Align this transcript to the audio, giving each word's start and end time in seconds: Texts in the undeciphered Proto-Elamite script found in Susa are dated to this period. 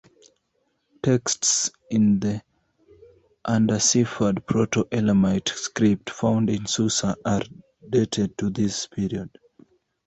Texts 1.03 1.69
in 1.91 2.19
the 2.19 2.41
undeciphered 3.47 4.43
Proto-Elamite 4.47 5.49
script 5.49 6.09
found 6.09 6.49
in 6.49 6.65
Susa 6.65 7.15
are 7.23 7.43
dated 7.87 8.35
to 8.39 8.49
this 8.49 8.87
period. 8.87 9.29